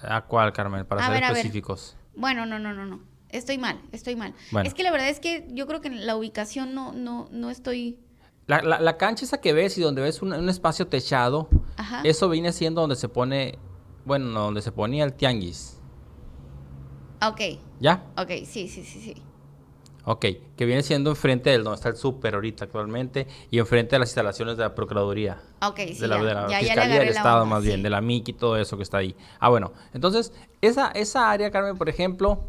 ¿A 0.00 0.24
cuál, 0.24 0.52
Carmen? 0.52 0.86
Para 0.86 1.04
ser 1.04 1.24
específicos. 1.24 1.96
Bueno, 2.14 2.46
no, 2.46 2.60
no, 2.60 2.72
no, 2.72 2.86
no. 2.86 3.00
Estoy 3.30 3.58
mal, 3.58 3.82
estoy 3.90 4.14
mal. 4.14 4.34
Es 4.62 4.72
que 4.72 4.84
la 4.84 4.92
verdad 4.92 5.08
es 5.08 5.18
que 5.18 5.48
yo 5.50 5.66
creo 5.66 5.80
que 5.80 5.88
en 5.88 6.06
la 6.06 6.14
ubicación 6.14 6.74
no, 6.76 6.92
no, 6.92 7.28
no 7.32 7.50
estoy... 7.50 7.98
La, 8.46 8.62
la, 8.62 8.96
cancha 8.96 9.24
esa 9.24 9.40
que 9.40 9.52
ves 9.52 9.76
y 9.76 9.80
donde 9.80 10.00
ves 10.00 10.22
un, 10.22 10.48
espacio 10.48 10.86
techado, 10.86 11.48
eso 12.04 12.28
viene 12.28 12.52
siendo 12.52 12.82
donde 12.82 12.94
se 12.94 13.08
pone, 13.08 13.58
bueno, 14.04 14.28
donde 14.28 14.62
se 14.62 14.70
ponía 14.70 15.02
el 15.02 15.14
tianguis. 15.14 15.80
Ok. 17.20 17.40
¿Ya? 17.80 18.04
Ok, 18.16 18.30
sí, 18.44 18.68
sí, 18.68 18.84
sí, 18.84 19.00
sí. 19.00 19.22
Ok, 20.04 20.26
que 20.56 20.64
viene 20.64 20.82
siendo 20.82 21.10
enfrente 21.10 21.50
del 21.50 21.62
donde 21.62 21.76
está 21.76 21.90
el 21.90 21.96
súper 21.96 22.34
ahorita 22.34 22.64
actualmente 22.64 23.26
y 23.50 23.58
enfrente 23.58 23.96
de 23.96 24.00
las 24.00 24.08
instalaciones 24.08 24.56
de 24.56 24.62
la 24.62 24.74
Procuraduría. 24.74 25.40
Ok, 25.62 25.78
sí. 25.88 25.98
De 26.00 26.08
la, 26.08 26.22
de 26.22 26.34
la 26.34 26.48
Fiscalía 26.48 26.98
del 27.00 27.08
Estado, 27.08 27.44
más 27.46 27.62
bien, 27.62 27.82
de 27.82 27.90
la 27.90 28.00
MIC 28.00 28.28
y 28.28 28.32
todo 28.32 28.56
eso 28.56 28.76
que 28.76 28.82
está 28.82 28.98
ahí. 28.98 29.14
Ah, 29.38 29.50
bueno, 29.50 29.72
entonces, 29.92 30.32
esa, 30.62 30.90
esa 30.92 31.30
área, 31.30 31.50
Carmen, 31.50 31.76
por 31.76 31.88
ejemplo, 31.88 32.40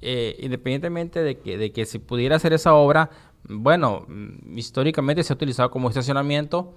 eh, 0.00 0.36
independientemente 0.40 1.22
de 1.22 1.38
que, 1.38 1.58
de 1.58 1.72
que 1.72 1.86
se 1.86 2.00
pudiera 2.00 2.36
hacer 2.36 2.52
esa 2.52 2.74
obra, 2.74 3.10
bueno, 3.44 4.04
mm, 4.08 4.58
históricamente 4.58 5.22
se 5.22 5.32
ha 5.32 5.36
utilizado 5.36 5.70
como 5.70 5.88
estacionamiento. 5.88 6.74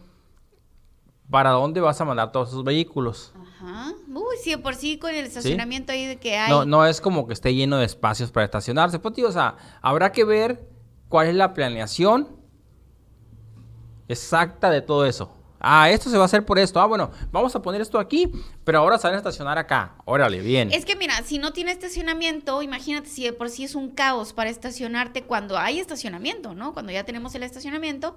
¿Para 1.29 1.51
dónde 1.51 1.79
vas 1.79 2.01
a 2.01 2.05
mandar 2.05 2.31
todos 2.31 2.49
esos 2.49 2.63
vehículos? 2.63 3.33
Ajá. 3.35 3.48
Uy, 3.61 4.37
sí, 4.41 4.55
por 4.57 4.75
sí 4.75 4.97
con 4.97 5.11
el 5.13 5.25
estacionamiento 5.25 5.91
ahí 5.91 6.05
de 6.05 6.17
que 6.17 6.37
hay. 6.37 6.49
No, 6.49 6.65
no 6.65 6.85
es 6.85 7.01
como 7.01 7.27
que 7.27 7.33
esté 7.33 7.53
lleno 7.53 7.77
de 7.77 7.85
espacios 7.85 8.31
para 8.31 8.45
estacionarse. 8.45 8.99
Pues, 8.99 9.13
tío, 9.15 9.27
o 9.27 9.31
sea, 9.31 9.57
habrá 9.81 10.11
que 10.11 10.23
ver 10.23 10.67
cuál 11.09 11.27
es 11.27 11.35
la 11.35 11.53
planeación 11.53 12.29
exacta 14.07 14.69
de 14.69 14.81
todo 14.81 15.05
eso. 15.05 15.35
Ah, 15.59 15.89
esto 15.89 16.09
se 16.09 16.15
va 16.15 16.23
a 16.23 16.25
hacer 16.25 16.45
por 16.45 16.57
esto. 16.57 16.79
Ah, 16.79 16.85
bueno, 16.85 17.11
vamos 17.31 17.53
a 17.53 17.61
poner 17.61 17.81
esto 17.81 17.99
aquí, 17.99 18.31
pero 18.63 18.79
ahora 18.79 18.97
van 18.97 19.15
a 19.15 19.17
estacionar 19.17 19.57
acá. 19.57 19.95
Órale, 20.05 20.39
bien. 20.39 20.71
Es 20.71 20.85
que 20.85 20.95
mira, 20.95 21.21
si 21.23 21.37
no 21.37 21.51
tiene 21.51 21.71
estacionamiento, 21.71 22.61
imagínate 22.61 23.09
si 23.09 23.25
de 23.25 23.33
por 23.33 23.49
sí 23.49 23.65
es 23.65 23.75
un 23.75 23.89
caos 23.89 24.31
para 24.31 24.49
estacionarte 24.49 25.23
cuando 25.23 25.57
hay 25.57 25.79
estacionamiento, 25.79 26.55
¿no? 26.55 26.73
Cuando 26.73 26.93
ya 26.93 27.03
tenemos 27.03 27.35
el 27.35 27.43
estacionamiento, 27.43 28.15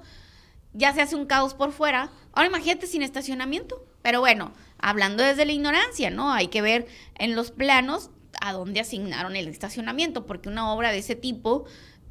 ya 0.72 0.92
se 0.94 1.02
hace 1.02 1.16
un 1.16 1.26
caos 1.26 1.54
por 1.54 1.72
fuera. 1.72 2.10
Ahora 2.32 2.48
imagínate 2.48 2.86
sin 2.86 3.02
estacionamiento. 3.02 3.84
Pero 4.02 4.20
bueno, 4.20 4.52
hablando 4.78 5.22
desde 5.22 5.44
la 5.46 5.52
ignorancia, 5.52 6.10
¿no? 6.10 6.32
Hay 6.32 6.48
que 6.48 6.60
ver 6.60 6.86
en 7.14 7.34
los 7.34 7.50
planos 7.50 8.10
a 8.40 8.52
dónde 8.52 8.80
asignaron 8.80 9.36
el 9.36 9.48
estacionamiento, 9.48 10.26
porque 10.26 10.48
una 10.48 10.72
obra 10.72 10.90
de 10.90 10.98
ese 10.98 11.14
tipo, 11.14 11.64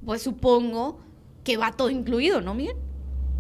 pues 0.06 0.24
supongo 0.24 1.00
que 1.44 1.58
va 1.58 1.72
todo 1.74 1.90
incluido, 1.90 2.42
¿no, 2.42 2.54
Miguel? 2.54 2.78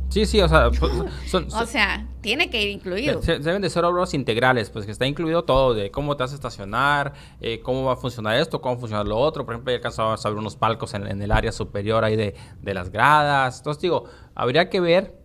Sí, 0.10 0.26
sí, 0.26 0.42
o 0.42 0.50
sea, 0.50 0.70
pues, 0.72 0.92
o 1.54 1.66
sea, 1.66 2.06
tiene 2.20 2.50
que 2.50 2.62
ir 2.62 2.70
incluido. 2.70 3.22
deben 3.22 3.62
de 3.62 3.70
ser 3.70 3.86
obras 3.86 4.14
integrales, 4.14 4.70
pues 4.70 4.86
que 4.86 4.92
está 4.92 5.06
incluido 5.06 5.46
todo, 5.46 5.74
de 5.74 5.90
cómo 5.90 6.18
te 6.18 6.24
vas 6.24 6.34
a 6.34 6.36
estacionar, 6.36 7.14
eh, 7.40 7.62
cómo 7.62 7.86
va 7.86 7.94
a 7.94 7.96
funcionar 7.96 8.36
esto, 8.36 8.60
cómo 8.60 8.76
va 8.76 8.78
a 8.78 8.82
funcionar 8.82 9.08
lo 9.08 9.18
otro. 9.18 9.46
Por 9.46 9.54
ejemplo, 9.54 9.72
ya 9.72 9.78
alcanzamos 9.78 10.26
a 10.26 10.30
ver 10.30 10.38
unos 10.38 10.58
palcos 10.58 10.94
en, 10.96 11.08
en, 11.08 11.22
el 11.22 11.32
área 11.32 11.54
superior 11.54 12.04
ahí 12.04 12.18
de, 12.18 12.36
de, 12.62 12.74
las 12.74 12.90
gradas. 12.90 13.60
Entonces, 13.60 13.82
digo, 13.82 14.04
habría 14.36 14.70
que 14.70 14.82
ver, 14.82 15.18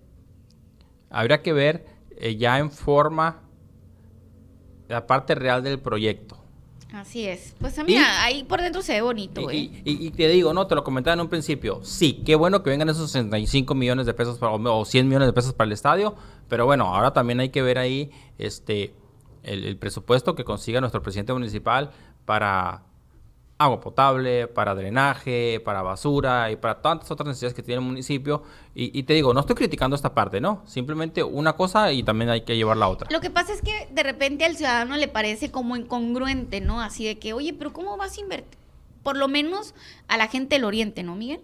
habría 1.10 1.42
que 1.42 1.52
ver 1.52 1.95
eh, 2.16 2.36
ya 2.36 2.58
en 2.58 2.70
forma 2.70 3.42
la 4.88 5.06
parte 5.06 5.34
real 5.34 5.62
del 5.62 5.78
proyecto. 5.78 6.36
Así 6.92 7.26
es. 7.26 7.54
Pues 7.60 7.78
mira, 7.84 8.24
ahí 8.24 8.44
por 8.44 8.62
dentro 8.62 8.80
se 8.80 8.94
ve 8.94 9.02
bonito, 9.02 9.50
y, 9.50 9.56
¿eh? 9.56 9.82
y, 9.84 10.10
te 10.12 10.28
digo, 10.28 10.54
no, 10.54 10.66
te 10.66 10.74
lo 10.74 10.82
comentaba 10.82 11.14
en 11.14 11.20
un 11.20 11.28
principio. 11.28 11.80
Sí, 11.82 12.22
qué 12.24 12.36
bueno 12.36 12.62
que 12.62 12.70
vengan 12.70 12.88
esos 12.88 13.10
65 13.10 13.74
millones 13.74 14.06
de 14.06 14.14
pesos 14.14 14.38
para, 14.38 14.52
o 14.52 14.84
100 14.84 15.06
millones 15.06 15.28
de 15.28 15.32
pesos 15.32 15.52
para 15.52 15.66
el 15.66 15.72
estadio, 15.72 16.14
pero 16.48 16.64
bueno, 16.64 16.94
ahora 16.94 17.12
también 17.12 17.40
hay 17.40 17.50
que 17.50 17.60
ver 17.60 17.78
ahí 17.78 18.10
este 18.38 18.94
el 19.42 19.76
presupuesto 19.76 20.34
que 20.34 20.42
consiga 20.42 20.80
nuestro 20.80 21.02
presidente 21.02 21.32
municipal 21.32 21.90
para 22.24 22.82
agua 23.58 23.80
potable, 23.80 24.48
para 24.48 24.74
drenaje, 24.74 25.60
para 25.64 25.82
basura 25.82 26.50
y 26.50 26.56
para 26.56 26.82
tantas 26.82 27.10
otras 27.10 27.28
necesidades 27.28 27.54
que 27.54 27.62
tiene 27.62 27.80
el 27.80 27.86
municipio. 27.86 28.42
Y, 28.74 29.02
te 29.04 29.14
digo, 29.14 29.32
no 29.32 29.40
estoy 29.40 29.56
criticando 29.56 29.96
esta 29.96 30.12
parte, 30.12 30.40
¿no? 30.40 30.62
Simplemente 30.66 31.22
una 31.22 31.54
cosa 31.54 31.92
y 31.92 32.02
también 32.02 32.28
hay 32.28 32.42
que 32.42 32.56
llevar 32.56 32.76
la 32.76 32.88
otra. 32.88 33.08
Lo 33.10 33.20
que 33.20 33.30
pasa 33.30 33.54
es 33.54 33.62
que 33.62 33.88
de 33.90 34.02
repente 34.02 34.44
al 34.44 34.56
ciudadano 34.56 34.96
le 34.98 35.08
parece 35.08 35.50
como 35.50 35.76
incongruente, 35.76 36.60
¿no? 36.60 36.82
Así 36.82 37.06
de 37.06 37.18
que, 37.18 37.32
oye, 37.32 37.54
pero 37.54 37.72
¿cómo 37.72 37.96
vas 37.96 38.18
a 38.18 38.20
invertir? 38.20 38.58
Por 39.02 39.16
lo 39.16 39.28
menos 39.28 39.74
a 40.08 40.18
la 40.18 40.28
gente 40.28 40.56
del 40.56 40.64
oriente, 40.64 41.02
¿no, 41.02 41.16
Miguel? 41.16 41.40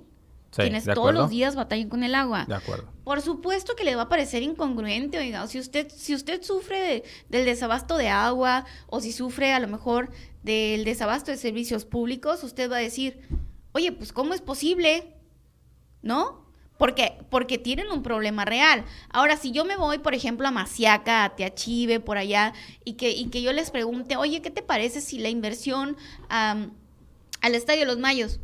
Quienes 0.55 0.85
todos 0.85 1.15
los 1.15 1.31
días 1.31 1.55
batallan 1.57 1.89
con 1.89 2.05
el 2.05 2.15
agua. 2.15 2.45
De 2.47 2.55
acuerdo. 2.55 2.89
Por 3.05 3.21
supuesto 3.23 3.75
que 3.75 3.85
le 3.85 3.97
va 3.97 4.03
a 4.03 4.09
parecer 4.09 4.43
incongruente, 4.43 5.19
oiga, 5.19 5.47
si 5.47 5.59
usted, 5.59 5.91
si 5.95 6.15
usted 6.15 6.43
sufre 6.43 7.05
del 7.29 7.45
desabasto 7.45 7.97
de 7.97 8.09
agua 8.09 8.65
o 8.87 9.01
si 9.01 9.13
sufre 9.13 9.53
a 9.53 9.61
lo 9.61 9.69
mejor 9.69 10.11
del 10.43 10.85
desabasto 10.85 11.31
de 11.31 11.37
servicios 11.37 11.85
públicos, 11.85 12.45
usted 12.45 12.71
va 12.71 12.77
a 12.77 12.81
decir, 12.81 13.21
oye, 13.73 13.93
pues 13.93 14.13
¿cómo 14.13 14.35
es 14.35 14.41
posible? 14.41 15.15
¿No? 16.03 16.43
Porque, 16.79 17.19
porque 17.31 17.59
tienen 17.59 17.91
un 17.93 18.03
problema 18.03 18.45
real. 18.45 18.85
Ahora, 19.11 19.37
si 19.37 19.53
yo 19.53 19.65
me 19.65 19.77
voy, 19.77 19.99
por 19.99 20.15
ejemplo, 20.15 20.49
a 20.49 20.51
Masiaca, 20.51 21.25
a 21.25 21.37
Teachive, 21.37 22.01
por 22.01 22.19
allá, 22.19 22.55
y 22.85 22.95
que, 22.95 23.11
y 23.11 23.27
que 23.27 23.41
yo 23.41 23.53
les 23.53 23.71
pregunte, 23.71 24.17
oye, 24.17 24.43
¿qué 24.43 24.51
te 24.51 24.63
parece 24.63 25.01
si 25.01 25.19
la 25.19 25.29
inversión 25.29 25.97
al 26.29 27.55
Estadio 27.55 27.85
los 27.85 27.99
Mayos 27.99 28.41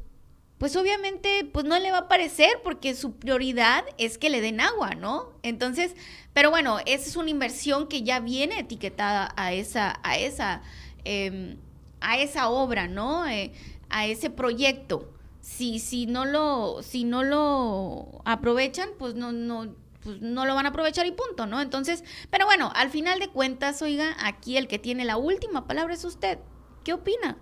pues 0.58 0.74
obviamente 0.74 1.48
pues 1.52 1.64
no 1.64 1.78
le 1.78 1.92
va 1.92 1.98
a 1.98 2.08
parecer 2.08 2.50
porque 2.64 2.94
su 2.94 3.12
prioridad 3.12 3.84
es 3.96 4.18
que 4.18 4.28
le 4.28 4.40
den 4.40 4.60
agua, 4.60 4.90
¿no? 4.94 5.32
Entonces, 5.42 5.94
pero 6.34 6.50
bueno, 6.50 6.78
esa 6.84 7.08
es 7.08 7.16
una 7.16 7.30
inversión 7.30 7.88
que 7.88 8.02
ya 8.02 8.20
viene 8.20 8.58
etiquetada 8.58 9.32
a 9.36 9.52
esa, 9.52 10.00
a 10.02 10.18
esa, 10.18 10.62
em, 11.04 11.56
a 12.00 12.18
esa 12.18 12.48
obra, 12.48 12.88
¿no? 12.88 13.26
Eh, 13.28 13.52
a 13.88 14.06
ese 14.06 14.30
proyecto. 14.30 15.12
Si, 15.40 15.78
si 15.78 16.06
no 16.06 16.24
lo, 16.24 16.82
si 16.82 17.04
no 17.04 17.22
lo 17.22 18.20
aprovechan, 18.24 18.90
pues 18.98 19.14
no, 19.14 19.32
no, 19.32 19.74
pues 20.02 20.20
no 20.20 20.44
lo 20.44 20.54
van 20.54 20.66
a 20.66 20.70
aprovechar 20.70 21.06
y 21.06 21.12
punto, 21.12 21.46
¿no? 21.46 21.60
Entonces, 21.60 22.02
pero 22.30 22.46
bueno, 22.46 22.72
al 22.74 22.90
final 22.90 23.20
de 23.20 23.28
cuentas, 23.28 23.80
oiga, 23.80 24.16
aquí 24.20 24.56
el 24.56 24.68
que 24.68 24.78
tiene 24.78 25.04
la 25.04 25.16
última 25.16 25.66
palabra 25.66 25.94
es 25.94 26.04
usted. 26.04 26.38
¿Qué 26.84 26.92
opina? 26.92 27.38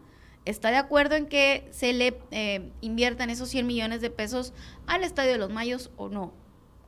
Está 0.47 0.71
de 0.71 0.77
acuerdo 0.77 1.17
en 1.17 1.27
que 1.27 1.69
se 1.71 1.93
le 1.93 2.19
eh, 2.31 2.71
inviertan 2.81 3.29
esos 3.29 3.51
100 3.51 3.67
millones 3.67 4.01
de 4.01 4.11
pesos 4.11 4.55
al 4.87 5.05
Estadio 5.05 5.33
de 5.33 5.39
los 5.39 5.51
Mayos 5.51 5.91
o 5.97 6.09
no. 6.09 6.33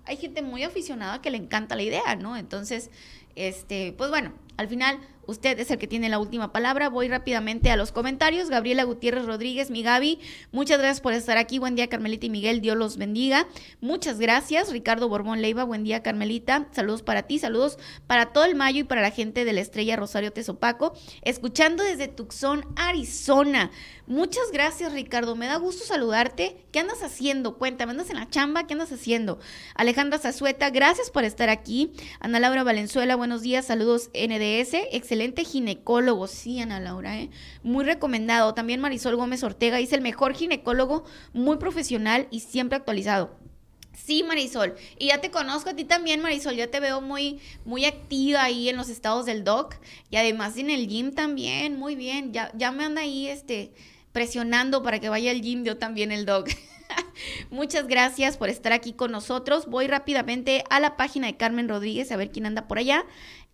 Hay 0.05 0.17
gente 0.17 0.41
muy 0.41 0.62
aficionada 0.62 1.21
que 1.21 1.31
le 1.31 1.37
encanta 1.37 1.77
la 1.77 1.83
idea, 1.83 2.17
¿no? 2.17 2.37
Entonces, 2.37 2.91
este, 3.35 3.93
pues 3.93 4.09
bueno, 4.09 4.33
al 4.57 4.69
final 4.69 4.99
Usted 5.28 5.61
es 5.61 5.70
el 5.70 5.76
que 5.76 5.87
tiene 5.87 6.08
la 6.08 6.18
última 6.18 6.52
palabra. 6.52 6.88
Voy 6.88 7.06
rápidamente 7.06 7.70
a 7.70 7.76
los 7.76 7.92
comentarios. 7.92 8.49
Gabriela 8.49 8.85
Gutiérrez 8.85 9.26
Rodríguez, 9.26 9.70
mi 9.70 9.82
Gaby, 9.82 10.20
muchas 10.52 10.78
gracias 10.78 11.02
por 11.02 11.12
estar 11.12 11.37
aquí. 11.37 11.58
Buen 11.58 11.76
día, 11.76 11.90
Carmelita 11.90 12.25
y 12.25 12.30
Miguel. 12.30 12.62
Dios 12.62 12.78
los 12.78 12.97
bendiga. 12.97 13.47
Muchas 13.82 14.18
gracias. 14.18 14.73
Ricardo 14.73 15.11
Borbón 15.11 15.42
Leiva, 15.42 15.64
buen 15.64 15.85
día, 15.85 16.02
Carmelita. 16.02 16.68
Saludos 16.73 17.02
para 17.02 17.25
ti, 17.25 17.38
saludos 17.38 17.78
para 18.06 18.32
todo 18.32 18.47
el 18.47 18.54
mayo 18.54 18.80
y 18.80 18.85
para 18.85 19.02
la 19.02 19.11
gente 19.11 19.44
de 19.44 19.52
la 19.52 19.61
estrella 19.61 19.97
Rosario 19.97 20.32
Tezopaco. 20.32 20.94
Escuchando 21.20 21.85
desde 21.85 22.08
Tucson, 22.08 22.64
Arizona. 22.76 23.70
Muchas 24.06 24.50
gracias, 24.50 24.94
Ricardo. 24.94 25.37
Me 25.37 25.47
da 25.47 25.56
gusto 25.56 25.85
saludarte. 25.85 26.64
¿Qué 26.73 26.78
andas 26.78 27.02
haciendo? 27.02 27.58
Cuéntame, 27.58 27.90
¿andas 27.90 28.08
en 28.08 28.16
la 28.16 28.30
chamba? 28.30 28.66
¿Qué 28.66 28.73
andas 28.73 28.92
haciendo? 28.92 29.38
Alejandra 29.75 30.18
Zazueta, 30.18 30.70
gracias 30.70 31.11
por 31.11 31.25
estar 31.25 31.50
aquí. 31.50 31.92
Ana 32.18 32.40
Laura 32.40 32.64
Valenzuela, 32.64 33.16
buenos 33.16 33.42
días. 33.42 33.66
Saludos, 33.66 34.08
NDS. 34.14 34.73
Excelente 34.92 35.18
excelente 35.19 35.45
ginecólogo, 35.45 36.29
sí, 36.29 36.61
Ana 36.61 36.79
Laura, 36.79 37.19
¿eh? 37.19 37.31
muy 37.65 37.85
recomendado. 37.85 38.55
También 38.55 38.81
Marisol 38.81 39.17
Gómez 39.17 39.43
Ortega 39.43 39.79
dice 39.79 39.97
el 39.97 40.01
mejor 40.01 40.35
ginecólogo, 40.35 41.05
muy 41.33 41.57
profesional 41.57 42.29
y 42.31 42.41
siempre 42.41 42.77
actualizado. 42.77 43.37
Sí, 43.93 44.23
Marisol. 44.23 44.77
Y 44.97 45.09
ya 45.09 45.21
te 45.21 45.33
conozco 45.33 45.71
a 45.71 45.75
ti 45.75 45.83
también, 45.83 46.23
Marisol. 46.23 46.55
Ya 46.55 46.71
te 46.71 46.79
veo 46.79 47.01
muy, 47.01 47.41
muy 47.65 47.85
activa 47.85 48.45
ahí 48.45 48.69
en 48.69 48.77
los 48.77 48.89
estados 48.89 49.27
del 49.27 49.43
doc. 49.43 49.75
Y 50.09 50.17
además 50.17 50.57
en 50.57 50.71
el 50.71 50.87
gym 50.87 51.13
también. 51.13 51.77
Muy 51.77 51.97
bien. 51.97 52.33
Ya, 52.33 52.53
ya 52.55 52.71
me 52.71 52.85
anda 52.85 53.03
ahí 53.03 53.27
este, 53.27 53.73
presionando 54.13 54.85
para 54.85 55.01
que 55.01 55.09
vaya 55.09 55.33
al 55.33 55.41
gym 55.41 55.65
yo 55.65 55.79
también 55.79 56.13
el 56.13 56.27
doc. 56.27 56.49
Muchas 57.51 57.89
gracias 57.89 58.37
por 58.37 58.51
estar 58.51 58.73
aquí 58.73 58.93
con 58.93 59.11
nosotros. 59.11 59.67
Voy 59.67 59.89
rápidamente 59.89 60.63
a 60.71 60.79
la 60.79 60.97
página 60.97 61.27
de 61.27 61.37
Carmen 61.37 61.69
Rodríguez 61.69 62.13
a 62.13 62.17
ver 62.17 62.31
quién 62.31 62.47
anda 62.47 62.69
por 62.69 62.79
allá 62.79 63.05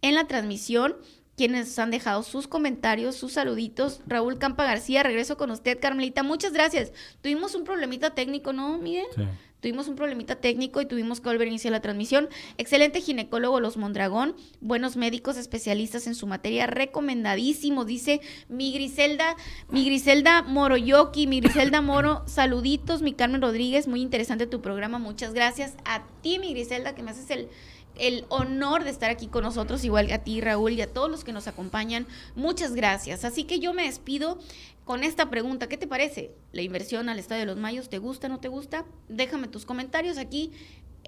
en 0.03 0.15
la 0.15 0.27
transmisión 0.27 0.97
quienes 1.37 1.79
han 1.79 1.91
dejado 1.91 2.23
sus 2.23 2.47
comentarios, 2.49 3.17
sus 3.17 3.33
saluditos. 3.33 4.01
Raúl 4.07 4.39
Campa 4.39 4.65
García, 4.65 5.03
regreso 5.03 5.37
con 5.37 5.51
usted, 5.51 5.79
Carmelita. 5.81 6.23
Muchas 6.23 6.53
gracias. 6.53 6.93
Tuvimos 7.23 7.55
un 7.55 7.65
problemita 7.65 8.15
técnico, 8.15 8.53
¿no, 8.53 8.79
Miguel? 8.79 9.07
Sí. 9.15 9.23
Tuvimos 9.65 9.89
un 9.89 9.97
problemita 9.97 10.37
técnico 10.37 10.83
y 10.83 10.85
tuvimos 10.85 11.23
que 11.23 11.31
volver 11.31 11.47
a 11.47 11.49
iniciar 11.49 11.73
la 11.73 11.81
transmisión. 11.81 12.29
Excelente 12.59 13.01
ginecólogo 13.01 13.61
Los 13.61 13.79
Mondragón, 13.79 14.37
buenos 14.61 14.99
médicos 14.99 15.39
especialistas 15.39 16.07
en 16.07 16.15
su 16.15 16.27
materia, 16.27 16.67
recomendadísimo, 16.67 17.87
dice 17.87 18.21
mi 18.51 18.75
Griselda, 18.75 19.37
mi 19.71 19.87
Griselda 19.87 20.43
Moroyoki, 20.43 21.27
mi 21.27 21.41
Griselda 21.41 21.81
Moro, 21.81 22.25
saluditos, 22.27 23.01
mi 23.01 23.15
Carmen 23.15 23.41
Rodríguez, 23.41 23.89
muy 23.89 24.03
interesante 24.03 24.47
tu 24.47 24.61
programa, 24.61 24.99
muchas 24.99 25.33
gracias 25.33 25.79
a 25.87 26.03
ti, 26.21 26.39
mi 26.39 26.53
Griselda, 26.53 26.95
que 26.95 27.03
me 27.03 27.13
haces 27.13 27.31
el 27.31 27.49
el 27.97 28.25
honor 28.29 28.85
de 28.85 28.91
estar 28.91 29.11
aquí 29.11 29.27
con 29.27 29.45
nosotros, 29.45 29.85
igual 29.85 30.09
que 30.09 30.15
a 30.15 30.25
ti, 30.25 30.41
Raúl, 30.41 30.73
y 30.73 30.83
a 30.83 30.93
todos 30.93 31.11
los 31.11 31.25
que 31.25 31.33
nos 31.33 31.47
acompañan. 31.47 32.07
Muchas 32.35 32.75
gracias. 32.75 33.25
Así 33.25 33.45
que 33.45 33.61
yo 33.61 33.73
me 33.73 33.85
despido 33.85 34.39
con 34.85 35.03
esta 35.03 35.31
pregunta. 35.31 35.69
¿Qué 35.69 35.77
te 35.77 35.87
parece? 35.87 36.33
¿La 36.53 36.63
inversión 36.63 37.09
al 37.09 37.19
Estadio 37.19 37.41
de 37.41 37.47
los 37.47 37.57
Mayos 37.57 37.89
te 37.89 37.99
gusta, 37.99 38.29
no 38.29 38.41
te 38.41 38.49
gusta? 38.49 38.85
Déjame 39.09 39.49
tus 39.49 39.65
comentarios 39.65 40.19
aquí. 40.19 40.53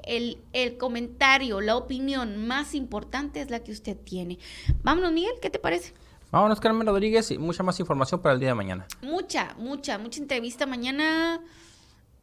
El, 0.05 0.39
el 0.53 0.77
comentario, 0.77 1.61
la 1.61 1.77
opinión 1.77 2.47
más 2.47 2.75
importante 2.75 3.41
es 3.41 3.51
la 3.51 3.61
que 3.61 3.73
usted 3.73 3.97
tiene. 3.97 4.39
Vámonos, 4.83 5.13
Miguel, 5.13 5.33
¿qué 5.41 5.49
te 5.49 5.59
parece? 5.59 5.95
Vámonos, 6.31 6.61
Carmen 6.61 6.87
Rodríguez, 6.87 7.31
y 7.31 7.39
mucha 7.39 7.63
más 7.63 7.81
información 7.81 8.21
para 8.21 8.35
el 8.35 8.41
día 8.41 8.51
de 8.51 8.55
mañana. 8.55 8.87
Mucha, 9.01 9.55
mucha, 9.59 9.97
mucha 9.97 10.21
entrevista 10.21 10.67
mañana 10.67 11.41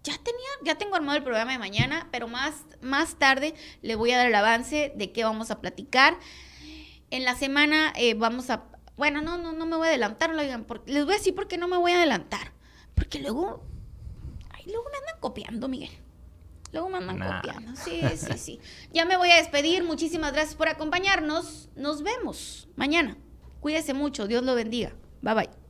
ya 0.04 0.18
tenía, 0.18 0.50
ya 0.64 0.76
tengo 0.76 0.96
armado 0.96 1.18
el 1.18 1.24
programa 1.24 1.54
de 1.54 1.60
mañana, 1.60 2.08
pero 2.12 2.28
más, 2.28 2.66
más 2.82 3.16
tarde 3.16 3.54
le 3.82 3.96
voy 3.96 4.12
a 4.12 4.18
dar 4.18 4.28
el 4.28 4.36
avance 4.36 4.92
de 4.96 5.12
qué 5.12 5.24
vamos 5.24 5.50
a 5.50 5.62
platicar. 5.62 6.18
En 7.10 7.24
la 7.24 7.36
semana 7.36 7.94
eh, 7.96 8.14
vamos 8.14 8.50
a, 8.50 8.66
bueno, 8.98 9.22
no, 9.22 9.38
no, 9.38 9.54
no 9.54 9.66
me 9.66 9.78
voy 9.78 9.88
a 9.88 9.90
adelantar, 9.92 10.32
porque, 10.68 10.92
les 10.92 11.06
voy 11.06 11.14
a 11.14 11.18
decir 11.18 11.34
por 11.34 11.48
qué 11.48 11.58
no 11.58 11.68
me 11.68 11.78
voy 11.78 11.94
a 11.94 11.98
adelantar. 11.98 12.54
Porque 12.96 13.20
luego, 13.20 13.64
ay, 14.52 14.64
luego 14.66 14.86
me 14.92 14.98
andan 14.98 15.20
copiando, 15.20 15.68
Miguel. 15.68 15.92
Luego 16.74 16.90
me 16.90 16.98
andan 16.98 17.20
copiando. 17.20 17.76
Sí, 17.76 18.02
sí, 18.18 18.38
sí. 18.38 18.60
Ya 18.92 19.06
me 19.06 19.16
voy 19.16 19.30
a 19.30 19.36
despedir. 19.36 19.84
Muchísimas 19.84 20.34
gracias 20.34 20.56
por 20.56 20.70
acompañarnos. 20.70 21.70
Nos 21.76 22.02
vemos 22.02 22.68
mañana. 22.76 23.16
Cuídese 23.60 23.94
mucho. 23.94 24.28
Dios 24.28 24.44
lo 24.44 24.56
bendiga. 24.56 24.96
Bye 25.22 25.36
bye. 25.36 25.63